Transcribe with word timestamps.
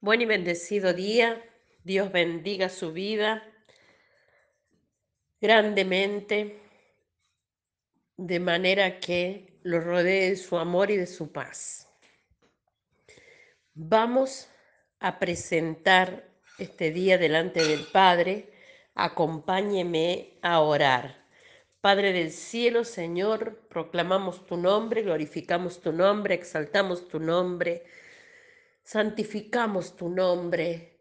Buen 0.00 0.20
y 0.20 0.26
bendecido 0.26 0.92
día. 0.92 1.42
Dios 1.82 2.12
bendiga 2.12 2.68
su 2.68 2.92
vida 2.92 3.42
grandemente, 5.40 6.60
de 8.18 8.40
manera 8.40 9.00
que 9.00 9.58
lo 9.62 9.80
rodee 9.80 10.30
de 10.30 10.36
su 10.36 10.58
amor 10.58 10.90
y 10.90 10.96
de 10.96 11.06
su 11.06 11.32
paz. 11.32 11.88
Vamos 13.72 14.48
a 15.00 15.18
presentar 15.18 16.28
este 16.58 16.90
día 16.90 17.16
delante 17.16 17.64
del 17.64 17.86
Padre. 17.86 18.52
Acompáñeme 18.94 20.38
a 20.42 20.60
orar. 20.60 21.24
Padre 21.80 22.12
del 22.12 22.32
cielo, 22.32 22.84
Señor, 22.84 23.66
proclamamos 23.70 24.44
tu 24.46 24.56
nombre, 24.56 25.02
glorificamos 25.02 25.80
tu 25.80 25.92
nombre, 25.92 26.34
exaltamos 26.34 27.08
tu 27.08 27.18
nombre, 27.18 27.84
santificamos 28.86 29.96
tu 29.96 30.08
nombre, 30.08 31.00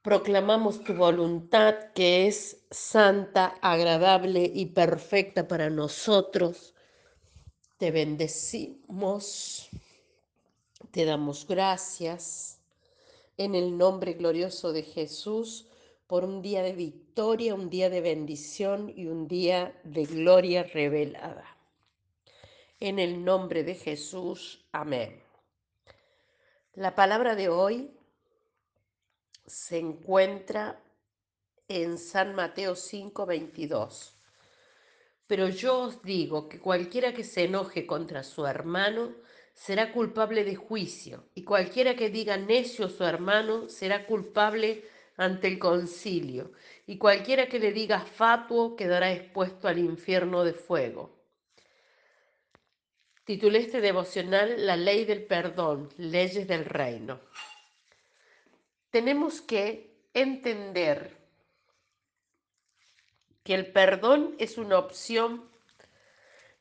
proclamamos 0.00 0.82
tu 0.82 0.94
voluntad 0.94 1.92
que 1.94 2.26
es 2.26 2.64
santa, 2.70 3.58
agradable 3.60 4.50
y 4.54 4.66
perfecta 4.66 5.46
para 5.46 5.68
nosotros. 5.68 6.74
Te 7.76 7.90
bendecimos, 7.90 9.68
te 10.90 11.04
damos 11.04 11.46
gracias 11.46 12.58
en 13.36 13.54
el 13.54 13.76
nombre 13.76 14.14
glorioso 14.14 14.72
de 14.72 14.82
Jesús 14.82 15.66
por 16.06 16.24
un 16.24 16.40
día 16.40 16.62
de 16.62 16.72
victoria, 16.72 17.54
un 17.54 17.68
día 17.68 17.90
de 17.90 18.00
bendición 18.00 18.90
y 18.96 19.08
un 19.08 19.28
día 19.28 19.78
de 19.84 20.06
gloria 20.06 20.62
revelada. 20.62 21.44
En 22.80 22.98
el 22.98 23.22
nombre 23.22 23.62
de 23.62 23.74
Jesús, 23.74 24.64
amén. 24.72 25.27
La 26.78 26.94
palabra 26.94 27.34
de 27.34 27.48
hoy 27.48 27.90
se 29.44 29.78
encuentra 29.78 30.80
en 31.66 31.98
San 31.98 32.36
Mateo 32.36 32.76
5, 32.76 33.26
22. 33.26 34.16
Pero 35.26 35.48
yo 35.48 35.80
os 35.80 36.02
digo 36.02 36.48
que 36.48 36.60
cualquiera 36.60 37.12
que 37.12 37.24
se 37.24 37.46
enoje 37.46 37.84
contra 37.84 38.22
su 38.22 38.46
hermano 38.46 39.12
será 39.54 39.90
culpable 39.90 40.44
de 40.44 40.54
juicio, 40.54 41.24
y 41.34 41.42
cualquiera 41.42 41.96
que 41.96 42.10
diga 42.10 42.36
necio 42.36 42.86
a 42.86 42.90
su 42.90 43.02
hermano 43.02 43.68
será 43.68 44.06
culpable 44.06 44.84
ante 45.16 45.48
el 45.48 45.58
concilio, 45.58 46.52
y 46.86 46.96
cualquiera 46.96 47.48
que 47.48 47.58
le 47.58 47.72
diga 47.72 48.02
fatuo 48.02 48.76
quedará 48.76 49.10
expuesto 49.10 49.66
al 49.66 49.80
infierno 49.80 50.44
de 50.44 50.52
fuego. 50.52 51.17
Titulé 53.28 53.58
este 53.58 53.82
devocional 53.82 54.64
La 54.64 54.74
ley 54.74 55.04
del 55.04 55.22
perdón, 55.22 55.90
leyes 55.98 56.48
del 56.48 56.64
reino. 56.64 57.20
Tenemos 58.88 59.42
que 59.42 59.98
entender 60.14 61.14
que 63.44 63.52
el 63.52 63.70
perdón 63.70 64.34
es 64.38 64.56
una 64.56 64.78
opción. 64.78 65.46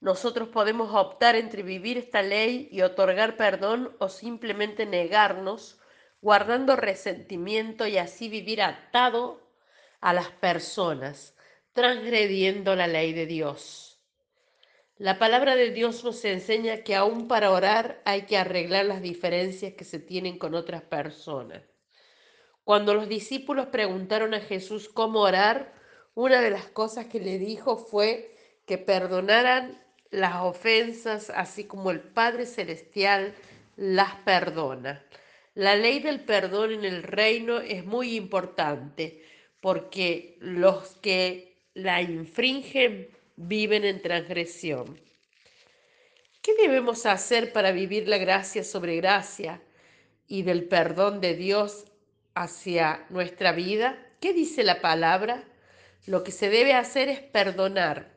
Nosotros 0.02 0.50
podemos 0.50 0.94
optar 0.94 1.38
entre 1.38 1.64
vivir 1.64 1.98
esta 1.98 2.22
ley 2.22 2.68
y 2.70 2.82
otorgar 2.82 3.38
perdón 3.38 3.96
o 4.00 4.10
simplemente 4.10 4.86
negarnos 4.86 5.80
guardando 6.22 6.76
resentimiento 6.76 7.88
y 7.88 7.98
así 7.98 8.28
vivir 8.28 8.62
atado 8.62 9.42
a 10.02 10.12
las 10.12 10.32
personas, 10.32 11.34
transgrediendo 11.72 12.76
la 12.76 12.88
ley 12.88 13.14
de 13.14 13.26
Dios. 13.26 13.97
La 15.00 15.20
palabra 15.20 15.56
de 15.56 15.70
Dios 15.70 16.04
nos 16.04 16.26
enseña 16.26 16.78
que 16.78 16.96
aún 16.96 17.28
para 17.28 17.52
orar 17.52 18.02
hay 18.04 18.24
que 18.24 18.36
arreglar 18.36 18.86
las 18.86 19.04
diferencias 19.04 19.74
que 19.74 19.84
se 19.84 20.00
tienen 20.00 20.40
con 20.40 20.56
otras 20.56 20.82
personas. 20.82 21.62
Cuando 22.64 22.96
los 22.96 23.08
discípulos 23.08 23.68
preguntaron 23.68 24.34
a 24.34 24.40
Jesús 24.40 24.90
cómo 24.90 25.22
orar, 25.22 25.72
una 26.16 26.42
de 26.42 26.50
las 26.50 26.66
cosas 26.66 27.06
que 27.06 27.20
le 27.20 27.38
dijo 27.38 27.78
fue 27.78 28.36
que 28.66 28.80
perdonaran 28.80 29.80
las 30.10 30.38
ofensas, 30.38 31.30
así 31.30 31.66
como 31.66 31.92
el 31.92 32.00
Padre 32.00 32.48
Celestial 32.48 33.36
las 33.76 34.16
perdona. 34.26 35.06
La 35.54 35.76
ley 35.76 36.00
del 36.00 36.22
perdón 36.22 36.72
en 36.72 36.86
el 36.86 37.04
reino 37.04 37.60
es 37.60 37.86
muy 37.86 38.16
importante 38.16 39.24
porque 39.62 40.38
los 40.40 40.98
que 40.98 41.56
la 41.76 42.02
infringen 42.02 43.10
viven 43.38 43.86
en 43.86 44.02
transgresión. 44.02 45.00
¿Qué 46.42 46.56
debemos 46.56 47.06
hacer 47.06 47.54
para 47.54 47.72
vivir 47.72 48.08
la 48.08 48.18
gracia 48.18 48.64
sobre 48.64 48.98
gracia 48.98 49.62
y 50.28 50.42
del 50.42 50.66
perdón 50.66 51.22
de 51.22 51.36
Dios 51.36 51.86
hacia 52.34 53.06
nuestra 53.10 53.52
vida? 53.52 53.98
¿Qué 54.20 54.34
dice 54.34 54.64
la 54.64 54.82
palabra? 54.82 55.44
Lo 56.06 56.24
que 56.24 56.32
se 56.32 56.50
debe 56.50 56.74
hacer 56.74 57.10
es 57.10 57.20
perdonar. 57.20 58.12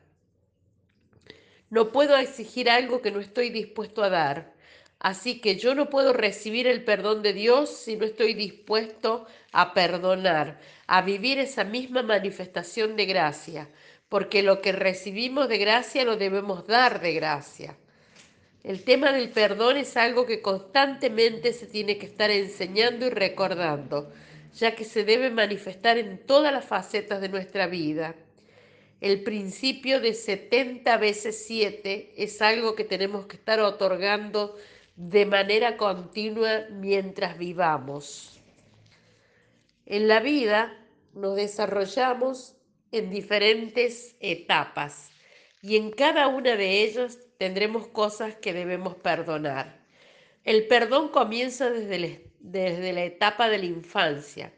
No 1.69 1.91
puedo 1.91 2.17
exigir 2.17 2.69
algo 2.69 3.01
que 3.01 3.11
no 3.11 3.19
estoy 3.19 3.49
dispuesto 3.49 4.03
a 4.03 4.09
dar. 4.09 4.53
Así 4.99 5.39
que 5.41 5.55
yo 5.55 5.73
no 5.73 5.89
puedo 5.89 6.13
recibir 6.13 6.67
el 6.67 6.83
perdón 6.83 7.23
de 7.23 7.33
Dios 7.33 7.69
si 7.69 7.95
no 7.95 8.05
estoy 8.05 8.33
dispuesto 8.33 9.25
a 9.51 9.73
perdonar, 9.73 10.59
a 10.85 11.01
vivir 11.01 11.39
esa 11.39 11.63
misma 11.63 12.03
manifestación 12.03 12.95
de 12.95 13.07
gracia, 13.07 13.67
porque 14.11 14.43
lo 14.43 14.59
que 14.59 14.73
recibimos 14.73 15.47
de 15.47 15.57
gracia 15.57 16.03
lo 16.03 16.17
debemos 16.17 16.67
dar 16.67 16.99
de 16.99 17.13
gracia. 17.13 17.77
El 18.61 18.83
tema 18.83 19.13
del 19.13 19.29
perdón 19.29 19.77
es 19.77 19.95
algo 19.95 20.25
que 20.25 20.41
constantemente 20.41 21.53
se 21.53 21.65
tiene 21.65 21.97
que 21.97 22.07
estar 22.07 22.29
enseñando 22.29 23.05
y 23.05 23.09
recordando, 23.09 24.11
ya 24.53 24.75
que 24.75 24.83
se 24.83 25.05
debe 25.05 25.29
manifestar 25.29 25.97
en 25.97 26.17
todas 26.25 26.51
las 26.51 26.65
facetas 26.65 27.21
de 27.21 27.29
nuestra 27.29 27.67
vida. 27.67 28.13
El 28.99 29.23
principio 29.23 30.01
de 30.01 30.13
70 30.13 30.97
veces 30.97 31.45
7 31.47 32.11
es 32.17 32.41
algo 32.41 32.75
que 32.75 32.83
tenemos 32.83 33.27
que 33.27 33.37
estar 33.37 33.61
otorgando 33.61 34.57
de 34.97 35.25
manera 35.25 35.77
continua 35.77 36.65
mientras 36.69 37.37
vivamos. 37.37 38.41
En 39.85 40.09
la 40.09 40.19
vida 40.19 40.77
nos 41.13 41.37
desarrollamos 41.37 42.57
en 42.91 43.09
diferentes 43.09 44.15
etapas 44.19 45.09
y 45.61 45.77
en 45.77 45.91
cada 45.91 46.27
una 46.27 46.55
de 46.55 46.83
ellas 46.83 47.19
tendremos 47.37 47.87
cosas 47.87 48.35
que 48.35 48.53
debemos 48.53 48.95
perdonar. 48.95 49.85
El 50.43 50.67
perdón 50.67 51.09
comienza 51.09 51.69
desde, 51.69 52.31
desde 52.39 52.93
la 52.93 53.03
etapa 53.03 53.47
de 53.49 53.59
la 53.59 53.65
infancia. 53.65 54.51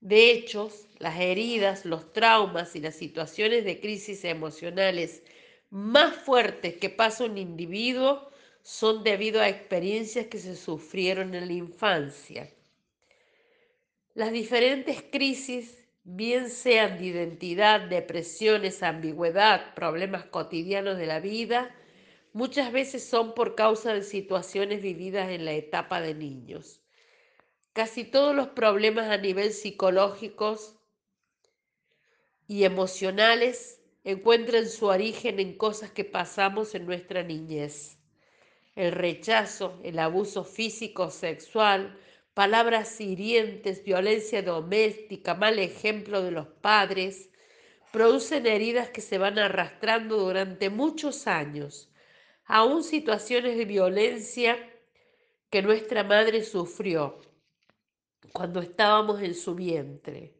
De 0.00 0.30
hecho, 0.30 0.70
las 0.98 1.18
heridas, 1.18 1.84
los 1.84 2.12
traumas 2.12 2.76
y 2.76 2.80
las 2.80 2.94
situaciones 2.94 3.64
de 3.64 3.80
crisis 3.80 4.24
emocionales 4.24 5.22
más 5.70 6.14
fuertes 6.14 6.76
que 6.76 6.90
pasa 6.90 7.24
un 7.24 7.38
individuo 7.38 8.30
son 8.62 9.04
debido 9.04 9.40
a 9.40 9.48
experiencias 9.48 10.26
que 10.26 10.38
se 10.38 10.56
sufrieron 10.56 11.34
en 11.34 11.46
la 11.46 11.52
infancia. 11.52 12.50
Las 14.14 14.32
diferentes 14.32 15.02
crisis, 15.10 15.85
bien 16.06 16.48
sean 16.48 16.96
de 16.96 17.04
identidad, 17.04 17.80
depresiones, 17.82 18.82
ambigüedad, 18.82 19.74
problemas 19.74 20.24
cotidianos 20.24 20.96
de 20.96 21.06
la 21.06 21.20
vida, 21.20 21.74
muchas 22.32 22.72
veces 22.72 23.04
son 23.04 23.34
por 23.34 23.54
causa 23.54 23.92
de 23.92 24.02
situaciones 24.02 24.80
vividas 24.80 25.28
en 25.30 25.44
la 25.44 25.52
etapa 25.52 26.00
de 26.00 26.14
niños. 26.14 26.80
Casi 27.72 28.04
todos 28.04 28.34
los 28.34 28.48
problemas 28.48 29.10
a 29.10 29.18
nivel 29.18 29.52
psicológicos 29.52 30.78
y 32.46 32.64
emocionales 32.64 33.82
encuentran 34.04 34.68
su 34.68 34.86
origen 34.86 35.40
en 35.40 35.58
cosas 35.58 35.90
que 35.90 36.04
pasamos 36.04 36.74
en 36.74 36.86
nuestra 36.86 37.22
niñez 37.22 37.96
el 38.76 38.92
rechazo, 38.92 39.80
el 39.82 39.98
abuso 39.98 40.44
físico, 40.44 41.10
sexual, 41.10 41.98
palabras 42.36 43.00
hirientes, 43.00 43.82
violencia 43.82 44.42
doméstica, 44.42 45.34
mal 45.34 45.58
ejemplo 45.58 46.20
de 46.20 46.32
los 46.32 46.46
padres, 46.46 47.30
producen 47.90 48.46
heridas 48.46 48.90
que 48.90 49.00
se 49.00 49.16
van 49.16 49.38
arrastrando 49.38 50.18
durante 50.18 50.68
muchos 50.68 51.26
años, 51.28 51.90
aún 52.44 52.84
situaciones 52.84 53.56
de 53.56 53.64
violencia 53.64 54.58
que 55.48 55.62
nuestra 55.62 56.04
madre 56.04 56.44
sufrió 56.44 57.22
cuando 58.34 58.60
estábamos 58.60 59.22
en 59.22 59.34
su 59.34 59.54
vientre. 59.54 60.34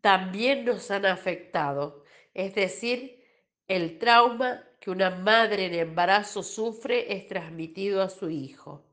También 0.00 0.64
nos 0.64 0.92
han 0.92 1.06
afectado, 1.06 2.04
es 2.34 2.54
decir, 2.54 3.24
el 3.66 3.98
trauma 3.98 4.62
que 4.78 4.92
una 4.92 5.10
madre 5.10 5.66
en 5.66 5.74
embarazo 5.74 6.44
sufre 6.44 7.12
es 7.16 7.26
transmitido 7.26 8.00
a 8.00 8.10
su 8.10 8.30
hijo. 8.30 8.85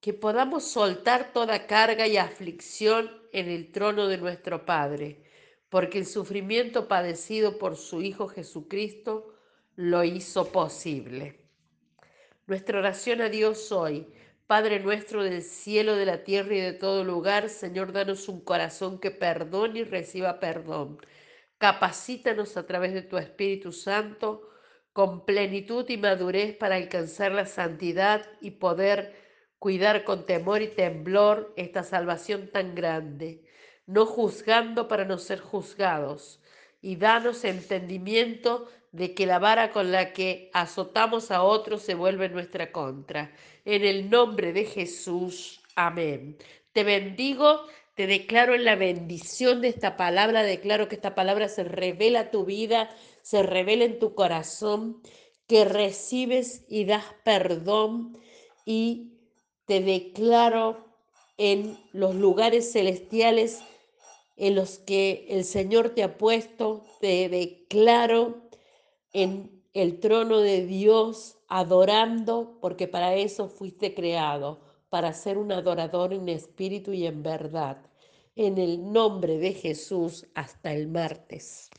Que 0.00 0.12
podamos 0.14 0.64
soltar 0.64 1.32
toda 1.32 1.66
carga 1.66 2.06
y 2.06 2.16
aflicción 2.16 3.10
en 3.32 3.48
el 3.48 3.70
trono 3.70 4.08
de 4.08 4.18
nuestro 4.18 4.64
Padre, 4.64 5.22
porque 5.68 5.98
el 5.98 6.06
sufrimiento 6.06 6.88
padecido 6.88 7.58
por 7.58 7.76
su 7.76 8.02
Hijo 8.02 8.28
Jesucristo 8.28 9.34
lo 9.76 10.04
hizo 10.04 10.50
posible. 10.52 11.40
Nuestra 12.46 12.78
oración 12.78 13.20
a 13.20 13.28
Dios 13.28 13.70
hoy, 13.72 14.06
Padre 14.46 14.80
nuestro 14.80 15.22
del 15.22 15.42
cielo, 15.42 15.94
de 15.94 16.06
la 16.06 16.24
tierra 16.24 16.54
y 16.56 16.60
de 16.60 16.72
todo 16.72 17.04
lugar, 17.04 17.48
Señor, 17.48 17.92
danos 17.92 18.28
un 18.28 18.40
corazón 18.40 18.98
que 18.98 19.12
perdone 19.12 19.80
y 19.80 19.84
reciba 19.84 20.40
perdón. 20.40 20.98
Capacítanos 21.58 22.56
a 22.56 22.66
través 22.66 22.92
de 22.92 23.02
tu 23.02 23.16
Espíritu 23.16 23.70
Santo 23.70 24.48
con 24.92 25.24
plenitud 25.24 25.88
y 25.88 25.98
madurez 25.98 26.56
para 26.56 26.74
alcanzar 26.74 27.30
la 27.30 27.46
santidad 27.46 28.26
y 28.40 28.50
poder 28.50 29.14
cuidar 29.60 30.04
con 30.04 30.24
temor 30.24 30.62
y 30.62 30.68
temblor 30.68 31.52
esta 31.56 31.84
salvación 31.84 32.48
tan 32.48 32.74
grande, 32.74 33.44
no 33.86 34.06
juzgando 34.06 34.88
para 34.88 35.04
no 35.04 35.18
ser 35.18 35.38
juzgados, 35.38 36.40
y 36.80 36.96
danos 36.96 37.44
entendimiento 37.44 38.66
de 38.90 39.14
que 39.14 39.26
la 39.26 39.38
vara 39.38 39.70
con 39.70 39.92
la 39.92 40.14
que 40.14 40.50
azotamos 40.54 41.30
a 41.30 41.42
otros 41.42 41.82
se 41.82 41.94
vuelve 41.94 42.30
nuestra 42.30 42.72
contra. 42.72 43.32
En 43.66 43.84
el 43.84 44.08
nombre 44.08 44.54
de 44.54 44.64
Jesús, 44.64 45.60
amén. 45.76 46.38
Te 46.72 46.82
bendigo, 46.82 47.66
te 47.94 48.06
declaro 48.06 48.54
en 48.54 48.64
la 48.64 48.76
bendición 48.76 49.60
de 49.60 49.68
esta 49.68 49.98
palabra, 49.98 50.42
declaro 50.42 50.88
que 50.88 50.94
esta 50.94 51.14
palabra 51.14 51.48
se 51.48 51.64
revela 51.64 52.20
a 52.20 52.30
tu 52.30 52.46
vida, 52.46 52.88
se 53.20 53.42
revela 53.42 53.84
en 53.84 53.98
tu 53.98 54.14
corazón, 54.14 55.02
que 55.46 55.66
recibes 55.66 56.64
y 56.66 56.86
das 56.86 57.04
perdón 57.24 58.16
y 58.64 59.19
te 59.70 59.80
declaro 59.80 60.84
en 61.38 61.78
los 61.92 62.16
lugares 62.16 62.72
celestiales 62.72 63.62
en 64.36 64.56
los 64.56 64.80
que 64.80 65.26
el 65.28 65.44
Señor 65.44 65.90
te 65.90 66.02
ha 66.02 66.18
puesto, 66.18 66.82
te 67.00 67.28
declaro 67.28 68.50
en 69.12 69.62
el 69.72 70.00
trono 70.00 70.40
de 70.40 70.66
Dios 70.66 71.36
adorando, 71.46 72.58
porque 72.60 72.88
para 72.88 73.14
eso 73.14 73.48
fuiste 73.48 73.94
creado, 73.94 74.58
para 74.88 75.12
ser 75.12 75.38
un 75.38 75.52
adorador 75.52 76.14
en 76.14 76.28
espíritu 76.28 76.92
y 76.92 77.06
en 77.06 77.22
verdad. 77.22 77.76
En 78.34 78.58
el 78.58 78.92
nombre 78.92 79.38
de 79.38 79.52
Jesús, 79.52 80.26
hasta 80.34 80.72
el 80.72 80.88
martes. 80.88 81.70